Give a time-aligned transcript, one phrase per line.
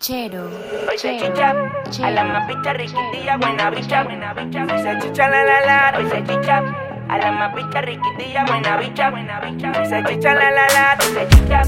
[0.00, 0.48] Chero.
[0.88, 1.54] Oye, chicha,
[2.04, 4.62] a la mapita riquitilla, buena bicha, buena bicha.
[4.64, 6.62] Esa chicha la la la, se chicha.
[7.08, 9.72] A la mapita riquitilla, buena bicha, buena bicha.
[9.84, 11.62] se chicha la la la, se chicha.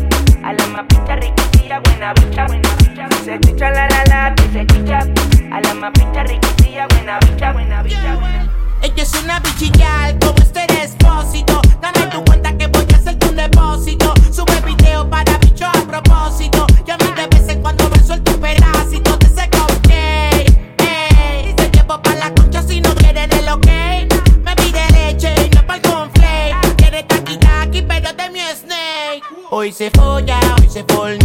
[0.44, 3.08] A la mapita riquitilla, buena bicha, buena bicha.
[3.24, 4.98] se chicha la la la, se chicha.
[5.52, 8.18] A la mapita riquitilla, buena bicha, buena bicha.
[8.82, 11.60] Ella es una bichilla, como este despósito.
[11.80, 14.14] Dame tu cuenta que voy a hacerte un depósito.
[14.30, 16.66] Sube video para bicho a propósito.
[29.80, 31.19] se folla, hoy se folla.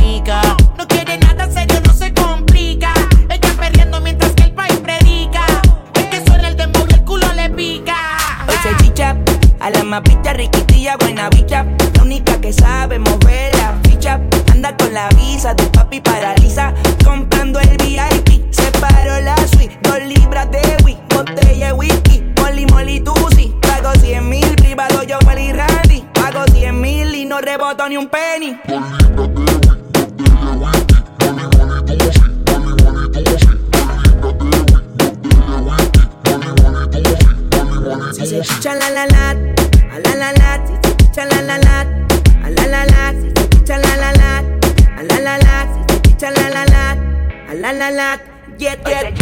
[47.56, 48.20] la la la,
[48.58, 49.14] get get.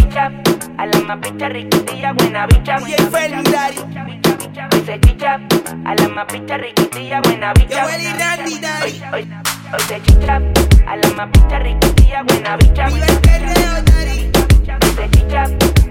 [0.77, 5.39] A la más bicha riquitilla, buena bicha, buena bicha, bicha, bicha, bicha,
[5.85, 8.43] a la más bicha riquitilla, buena bicha, yo
[9.13, 9.29] Hoy,
[9.71, 10.41] hoy se chicha,
[10.87, 14.31] a la más bicha riquitilla, buena bicha, Viva el perreo, daddy.
[14.97, 15.43] Hoy chicha,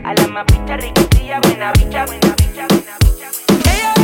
[0.05, 3.73] a la más bicha riquitilla, buena bicha, buena bicha, buena bicha.
[3.73, 3.95] Ella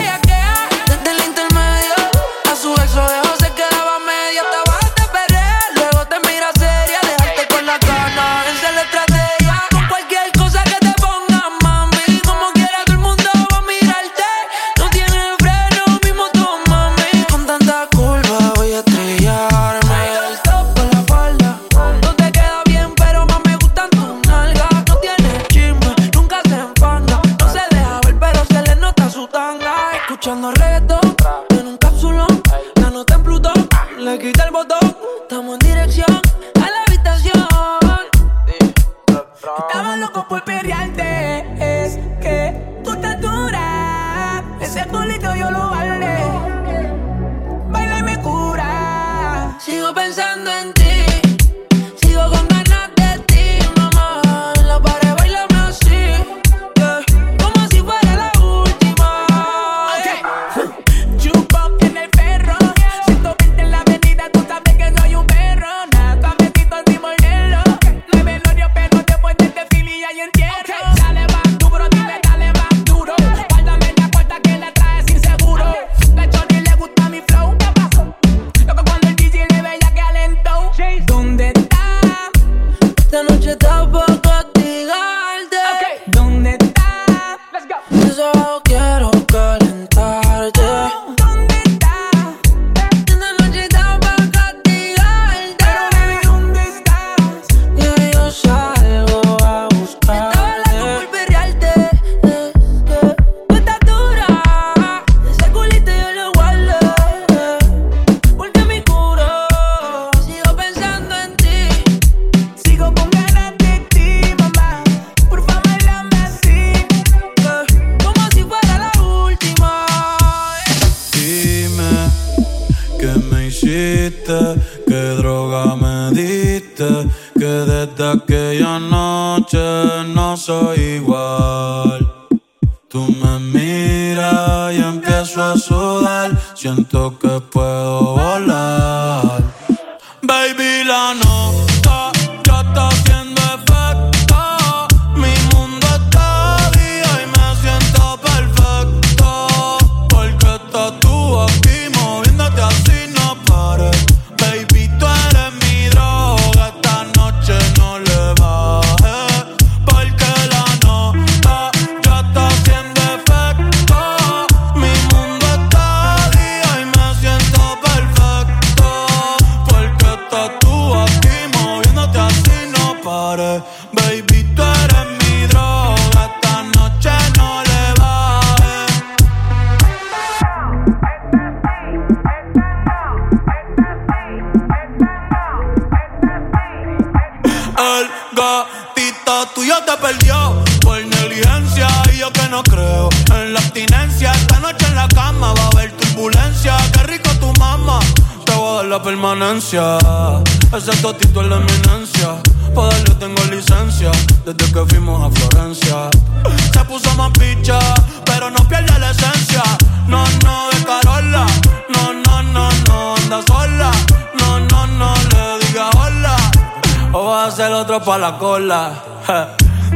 [218.09, 218.81] pa' la cola.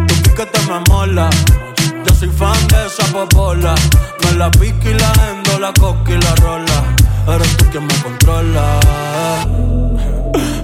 [0.06, 1.30] Tu piquete me mola.
[2.04, 3.74] Yo soy fan de esa popola.
[4.22, 6.78] Me la pico y la endo, la coca y la rola.
[7.34, 8.64] Eres tú quien me controla.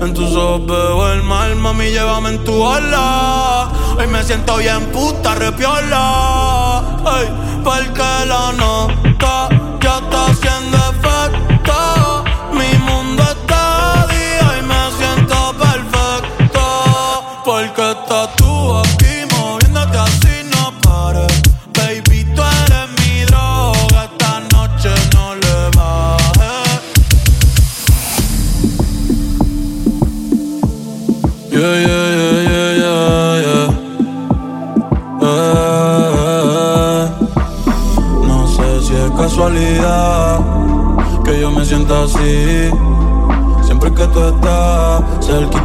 [0.03, 3.71] En tus ojos veo el mal, mami, llévame en tu ola.
[3.97, 6.83] Hoy me siento bien puta, repiola.
[7.15, 7.29] Ay,
[7.65, 9.58] porque la nota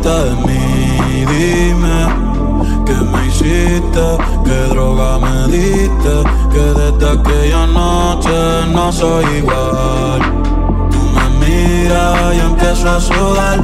[0.10, 1.26] de mí?
[1.32, 2.08] Dime,
[2.86, 4.06] ¿qué me hiciste?
[4.44, 6.24] ¿Qué droga me diste?
[6.52, 10.22] Que desde aquella noche no soy igual.
[10.92, 13.64] Tú me miras y empiezo a sudar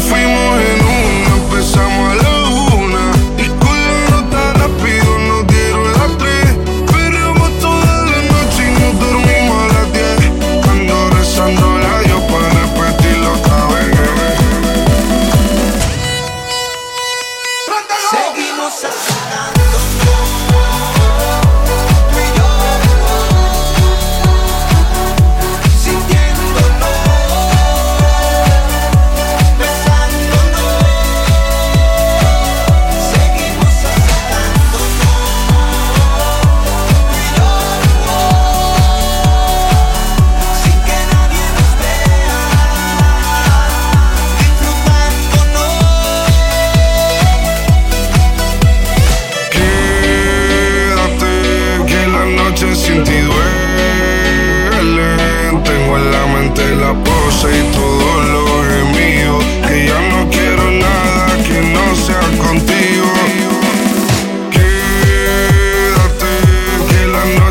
[0.00, 0.95] fuimos en un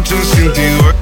[0.06, 0.95] quanto sentiu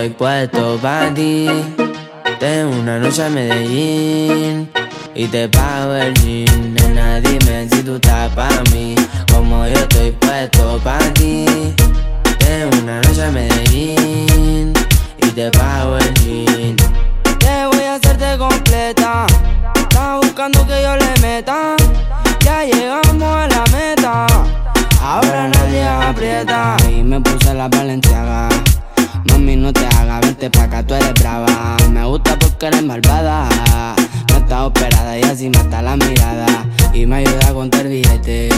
[0.00, 1.46] estoy puesto pa' ti.
[2.38, 4.70] Tengo una noche a Medellín
[5.14, 6.39] y te pago el jean.
[35.18, 36.46] Y así mata la mirada.
[36.92, 38.48] Y me ayuda a contar billete.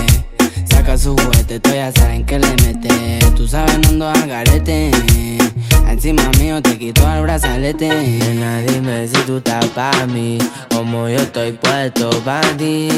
[0.65, 3.19] Saca su juguete, tú ya saben que le mete.
[3.37, 4.91] Tú sabes, no ando al garete.
[5.89, 7.89] Encima mío te quito el brazalete.
[7.89, 10.39] Nena, dime si tú estás pa' mí.
[10.75, 12.89] Como yo estoy puesto pa' ti.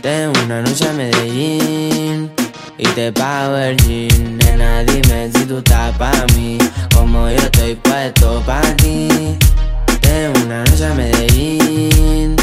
[0.00, 2.30] Tengo una noche a Medellín
[2.78, 4.38] y te pago el jean.
[4.38, 6.58] Nena, dime si tú estás pa' mí,
[6.94, 9.08] como yo estoy puesto pa' ti.
[10.00, 12.36] Tengo una noche a Medellín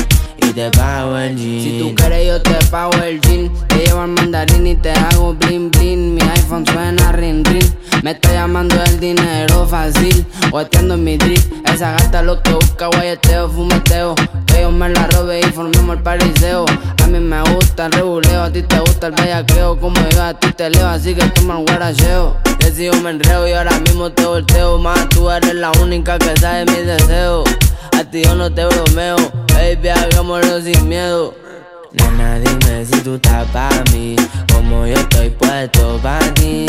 [0.67, 1.37] el.
[1.37, 3.51] Si tú quieres yo te pago el jean.
[3.67, 6.15] Te llevo al mandarín y te hago blin blin.
[6.15, 7.78] Mi iPhone suena rin rin.
[8.03, 10.25] Me está llamando el dinero fácil.
[10.51, 11.39] Guateando en mi drip.
[11.67, 14.15] Esa gata lo que busca, guayeteo, fumeteo.
[14.45, 16.65] Que yo me la robe y formemos el pariseo.
[17.03, 19.79] A mí me gusta el reguleo, a ti te gusta el bellaqueo.
[19.79, 22.37] Como yo a ti te leo, así que toma el guaracheo.
[22.79, 24.77] Yo me enreo y ahora mismo te volteo.
[24.77, 27.43] Más tú eres la única que sabe mis deseos.
[27.91, 29.17] A ti yo no te bromeo,
[29.53, 31.35] baby, hagámoslo sin miedo.
[31.91, 34.15] Nena, dime si tú estás pa' mí,
[34.53, 36.67] como yo estoy puesto pa' ti.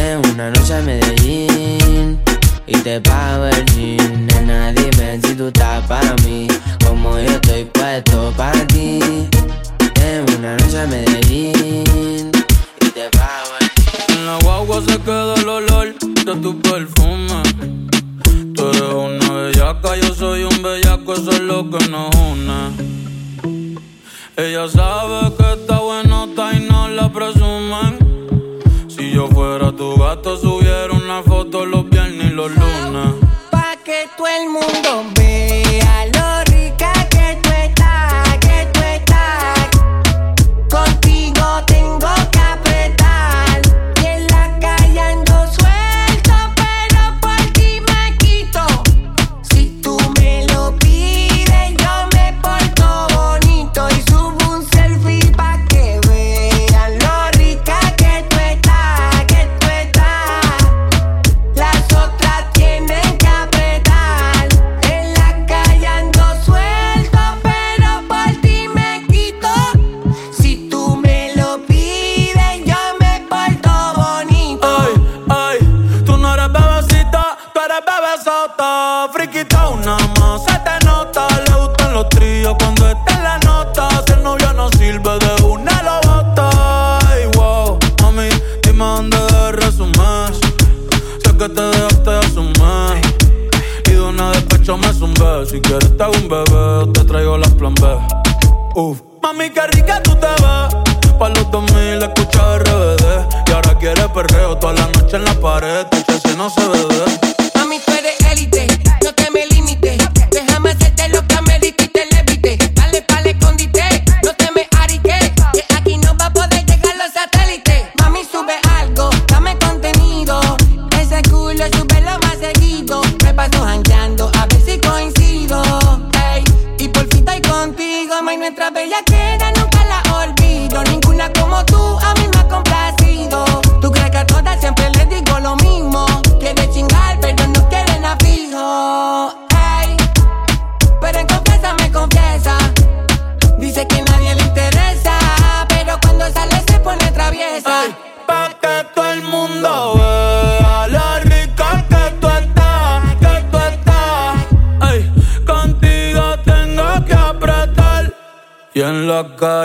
[0.00, 2.18] Tengo una noche a Medellín
[2.66, 4.26] y te pago el jean.
[4.28, 6.48] Nena, dime si tú estás pa' mí,
[6.86, 8.98] como yo estoy puesto pa' ti.
[9.92, 12.32] Tengo una noche a Medellín
[12.80, 14.14] y te pago el.
[14.14, 17.42] En la guagua se queda el olor de tu perfume.
[18.54, 22.70] Tú eres una bellaca, yo soy un bellaco, eso es lo que nos une.
[24.38, 27.99] Ella sabe que está bueno, está y no la presumen.
[29.20, 33.16] Yo fuera tu gato, subiera una foto los viernes y los lunes.
[33.50, 35.69] Pa' que todo el mundo vea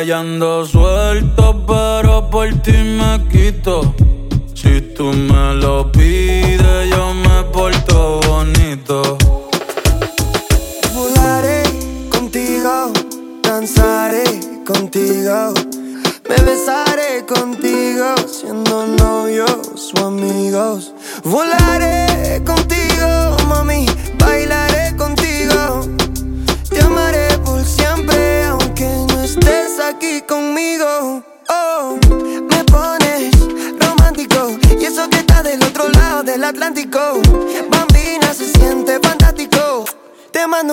[0.06, 0.45] la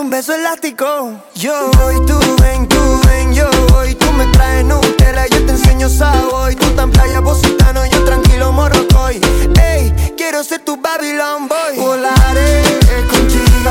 [0.03, 1.13] un beso elástico.
[1.37, 3.95] Yo voy, tú ven, tú ven, yo voy.
[3.95, 6.57] Tú me traes Nutella, yo te enseño Savoy.
[6.57, 9.21] Tú tan playa positano, yo tranquilo Morrocoy.
[9.61, 11.77] Ey, quiero ser tu Babylon Boy.
[11.77, 12.63] Volaré
[13.11, 13.71] contigo,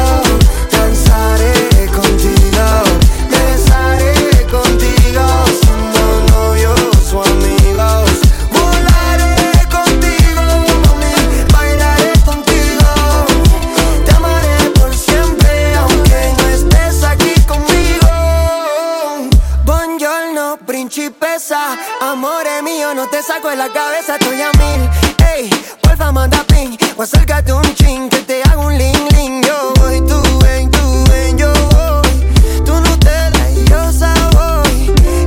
[22.61, 24.89] No te saco de la cabeza, estoy a mil.
[25.33, 25.49] Ey,
[25.81, 26.77] porfa, manda ping.
[26.95, 29.41] O acércate un chin, que te hago un ling ling.
[29.43, 32.63] Yo voy, tú ven, tú ven, yo voy.
[32.63, 33.91] Tú Nutella y yo.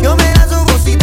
[0.01, 0.97] Yo me la subo si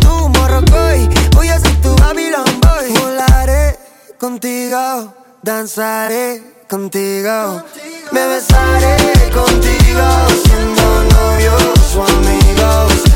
[0.00, 1.08] tú Morrocoy.
[1.36, 2.92] Voy a ser tu Babylon Boy.
[2.98, 3.78] Volaré
[4.18, 7.62] contigo, danzaré contigo.
[8.10, 10.04] Me besaré contigo,
[10.42, 13.09] siendo novios o amigos.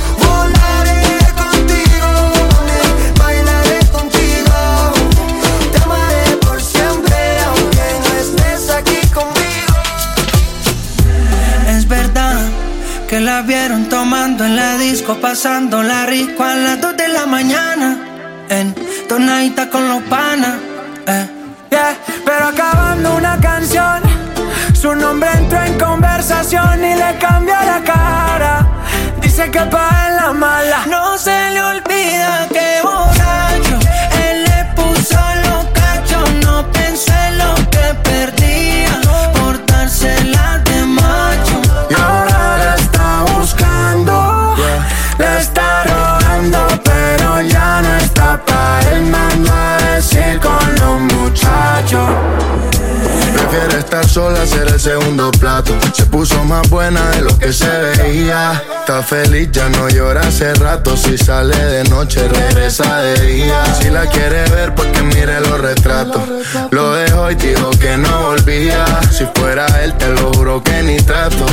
[13.24, 17.96] La vieron tomando en la disco, pasándola rico a las 2 de la mañana.
[18.50, 18.74] En
[19.08, 20.56] tonadita con los panas.
[21.06, 21.28] Eh.
[21.70, 24.02] Yeah, pero acabando una canción,
[24.74, 26.03] su nombre entró en conversación
[54.14, 55.76] sola, hacer el segundo plato.
[55.92, 58.62] Se puso más buena de lo que se veía.
[58.78, 60.96] Está feliz, ya no llora hace rato.
[60.96, 63.64] Si sale de noche, regresa de día.
[63.74, 66.22] Si la quiere ver, porque mire los retratos.
[66.70, 68.86] Lo dejó y dijo que no volvía.
[69.10, 71.46] Si fuera él, te lo juro que ni trato.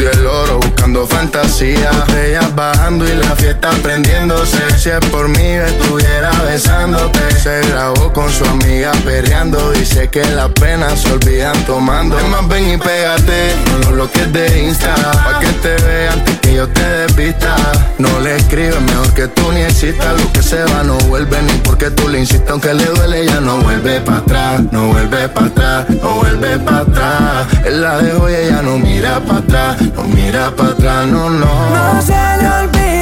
[0.00, 1.90] El oro buscando fantasía.
[2.24, 4.58] Ellas bajando y la fiesta prendiéndose.
[4.78, 7.18] Si es por mí, estuviera besándote.
[7.32, 9.72] Se grabó con su amiga perreando.
[9.72, 12.16] Dice que las penas se olvidan tomando.
[12.28, 13.54] Más, ven y pégate.
[13.72, 14.94] No lo bloques de Insta.
[14.94, 17.56] Pa' que te vea antes que yo te despista.
[17.98, 20.20] No le escribes mejor que tú ni existas.
[20.20, 22.50] Lo que se va no vuelve ni porque tú le insistas.
[22.50, 24.62] Aunque le duele, ya no vuelve para atrás.
[24.70, 25.90] No vuelve para atrás.
[25.90, 27.46] No vuelve para atrás.
[27.64, 29.87] Él la dejó y ella no mira para atrás.
[29.96, 31.46] No mira para atrás, no, no.
[31.70, 32.97] No se le olvida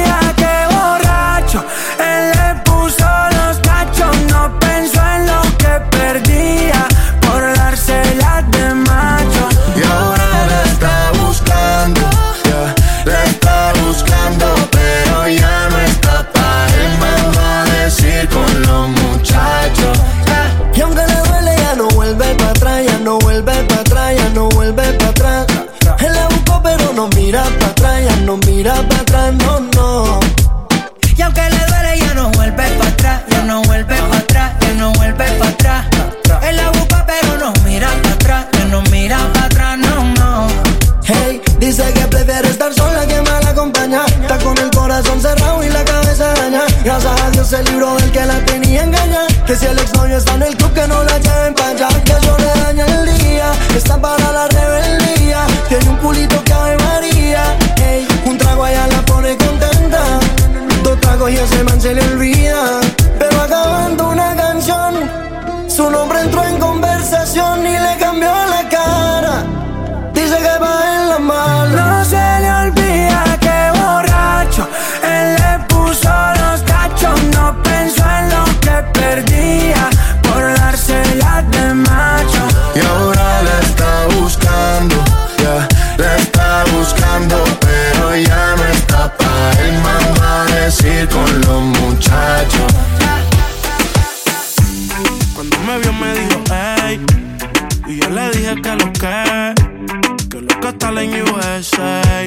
[100.73, 102.25] que en USA.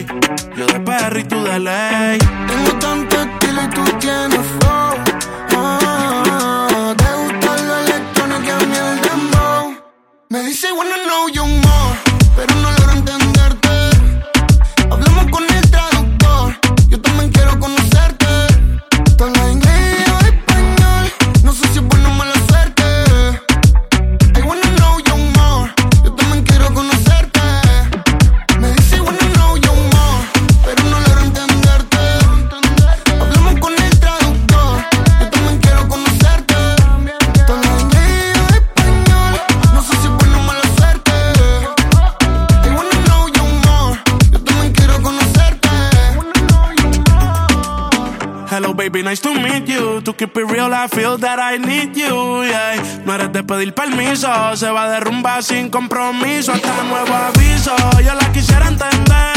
[0.56, 2.18] Yo de PR y tú de ley.
[2.18, 4.94] Tengo tanto estilo y tú tienes flow.
[5.56, 9.82] Oh, te gusta lo electrónico y a mí el dembow.
[10.30, 11.59] Me dice, wanna know you
[48.90, 50.00] baby, nice to meet you.
[50.02, 52.44] To keep it real, I feel that I need you.
[52.44, 53.02] Yeah.
[53.04, 56.52] No eres de pedir permiso, se va a derrumbar sin compromiso.
[56.52, 59.34] Hasta nuevo aviso, yo la quisiera entender.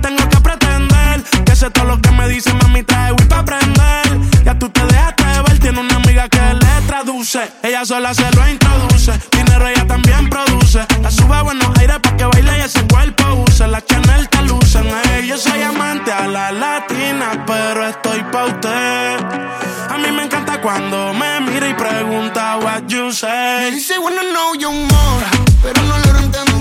[0.00, 4.20] Tengo que pretender que sé todo lo que me dice, mami, trae Wii para aprender.
[4.44, 7.40] Ya tú te dejaste ver, tiene una amiga que le traduce.
[7.62, 10.86] Ella sola se lo introduce, dinero ella también produce.
[11.02, 13.66] La sube a buenos aires para que baile y ese cuerpo use.
[13.66, 13.80] La
[14.22, 14.86] suelta lucen.
[15.26, 19.16] Yo soy amante a la latina, pero estoy pa' usted.
[19.90, 23.64] A mí me encanta cuando me mira y pregunta what you say.
[23.64, 25.30] Me dice, bueno, no, yo mora,
[25.62, 26.51] pero no lo entiendo.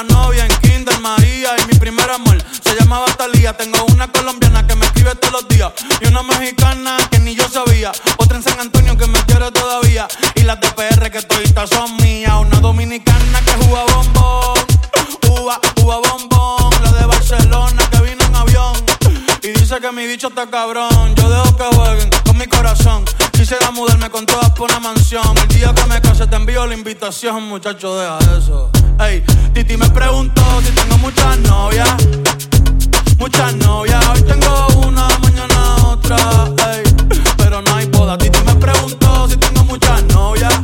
[0.00, 3.56] Primera novia en Kinder María y mi primer amor se llamaba Talía.
[3.56, 7.48] Tengo una colombiana que me escribe todos los días y una mexicana que ni yo
[7.48, 7.92] sabía.
[8.16, 11.96] Otra en San Antonio que me quiere todavía y las de PR que todavía son
[11.96, 12.34] mías.
[12.40, 14.54] Una dominicana que juega bombón,
[15.28, 16.70] uva, uva bombón.
[16.82, 18.72] La de Barcelona que vino en avión
[19.42, 20.89] y dice que mi bicho está cabrón.
[26.70, 28.70] La invitación, muchacho, deja eso.
[29.00, 31.88] Ey, Titi me preguntó si tengo muchas novias.
[33.18, 36.16] Muchas novias, hoy tengo una, mañana otra.
[36.72, 36.82] Ey,
[37.36, 38.16] pero no hay boda.
[38.16, 40.54] Titi me preguntó si tengo muchas novias.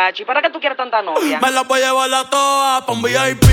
[0.00, 1.40] Muchacho, ¿y para qué tú quieres tanta novia?
[1.40, 3.44] Me las voy a llevar a todas pa' un VIP,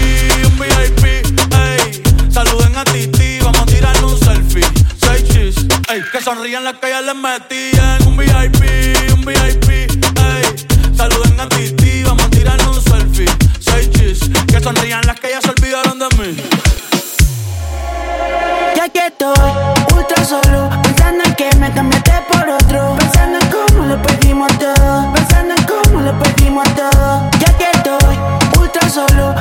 [0.45, 2.03] un VIP, ey.
[2.31, 4.65] Saluden a Titi, vamos a tirarle un selfie.
[4.97, 5.55] Seis chis,
[5.89, 6.01] ey.
[6.11, 8.07] Que sonrían las que ya les metían.
[8.07, 10.67] Un VIP, un VIP, ey.
[10.95, 13.29] Saluden a Titi, vamos a tirarle un selfie.
[13.59, 16.37] Seis chis, que sonrían las que ya se olvidaron de mí.
[18.75, 19.33] Ya que estoy
[19.95, 25.13] ultra solo, pensando en que me cambiaste por otro, pensando en cómo lo perdimos todo,
[26.57, 28.17] Ya que estoy
[28.59, 29.35] ultra solo,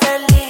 [0.00, 0.45] feliz.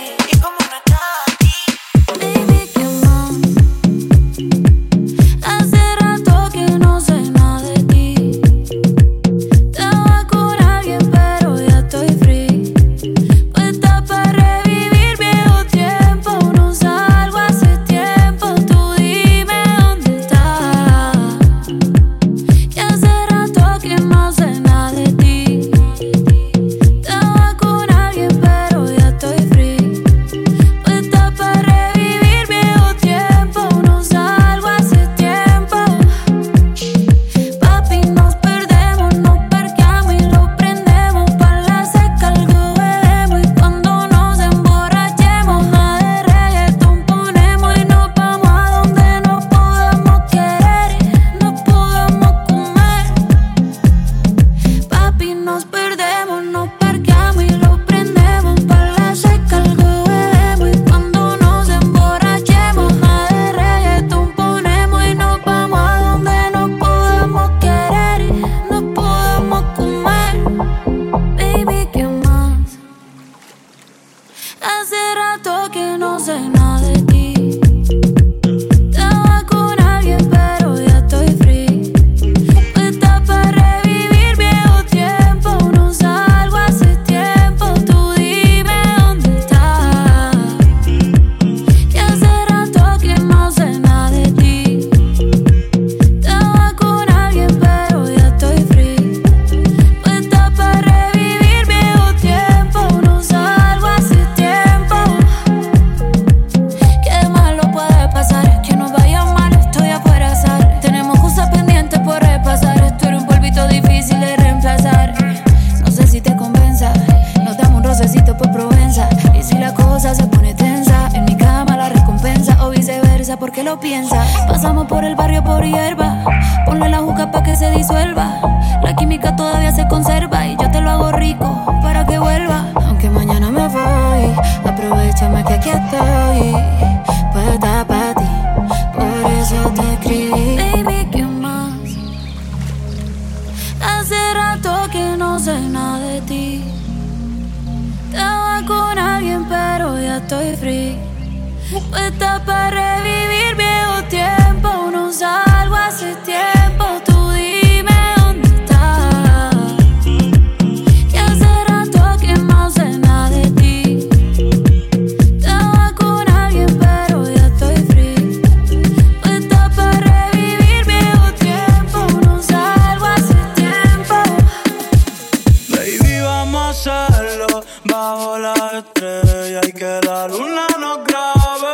[178.96, 181.72] estrella y que la luna nos grabe.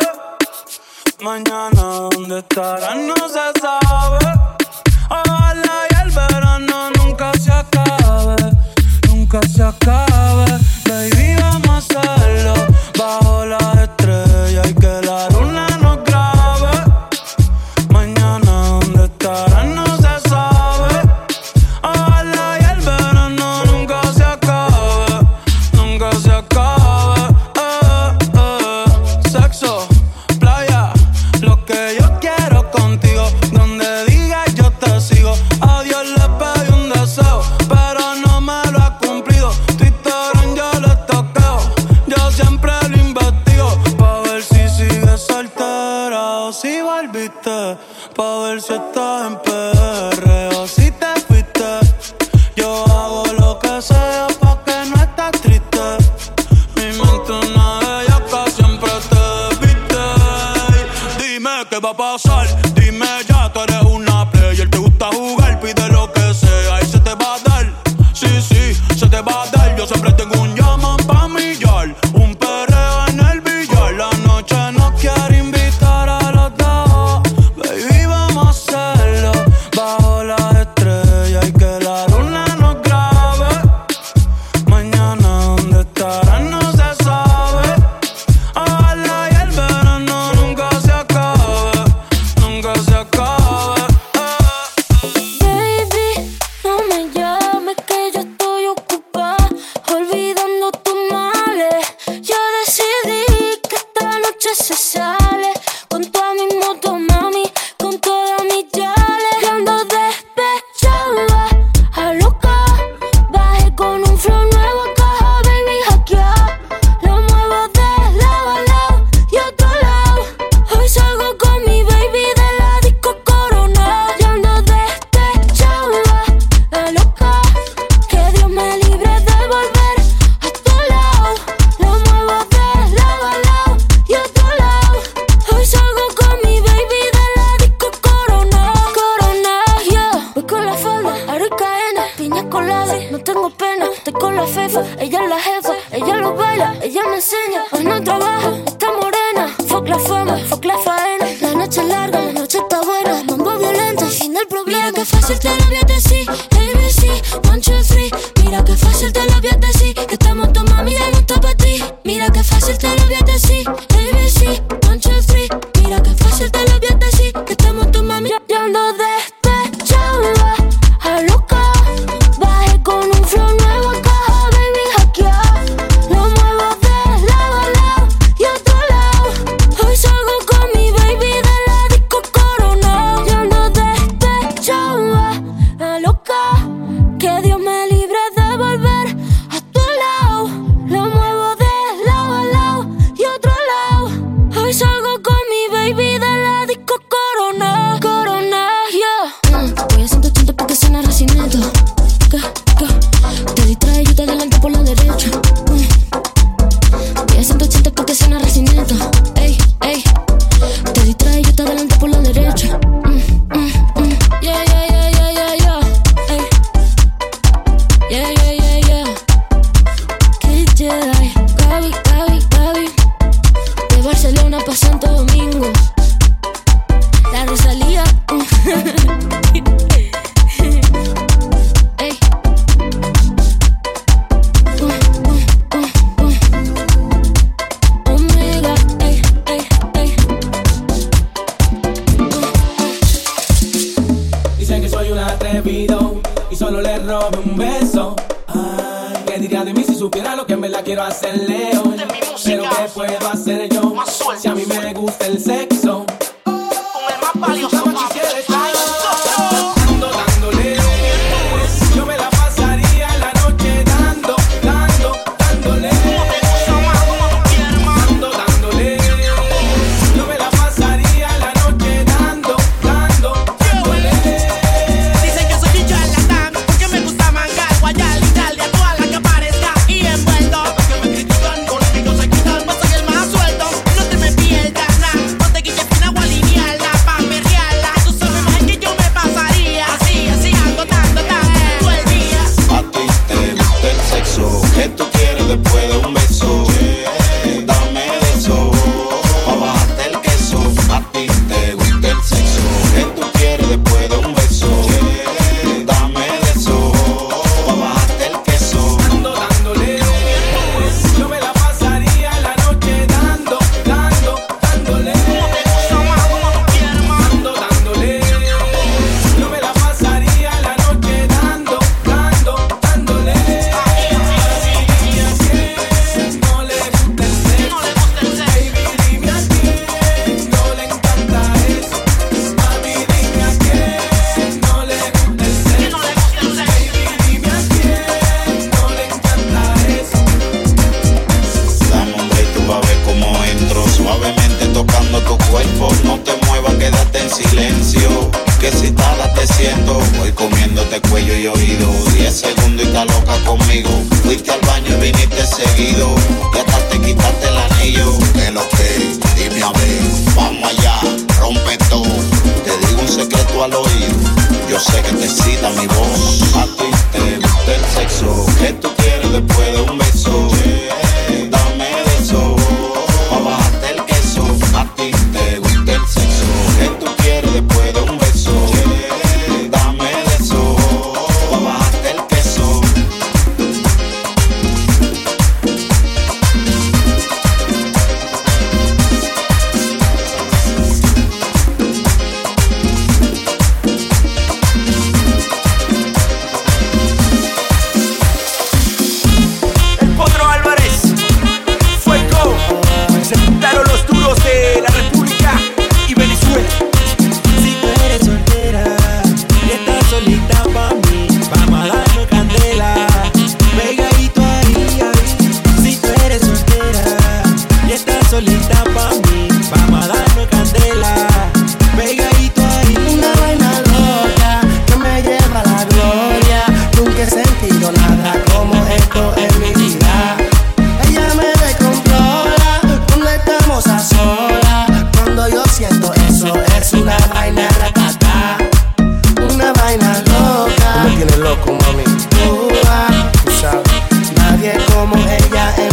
[1.20, 4.18] Mañana dónde estarán no se sabe.
[5.08, 8.36] Ojalá y el verano nunca se acabe,
[9.08, 10.58] nunca se acabe.
[10.88, 11.71] Baby, vamos.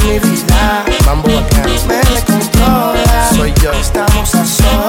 [0.10, 0.86] mi vida.
[1.38, 1.64] Acá.
[1.88, 3.30] Me controla.
[3.36, 3.72] Soy yo.
[3.74, 4.89] Estamos a solas.